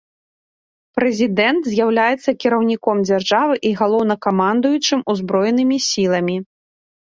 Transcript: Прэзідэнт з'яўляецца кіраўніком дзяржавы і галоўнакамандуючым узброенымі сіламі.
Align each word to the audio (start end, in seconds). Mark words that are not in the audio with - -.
Прэзідэнт 0.99 1.63
з'яўляецца 1.73 2.29
кіраўніком 2.45 2.97
дзяржавы 3.09 3.55
і 3.71 3.75
галоўнакамандуючым 3.83 5.07
узброенымі 5.17 5.77
сіламі. 5.93 6.37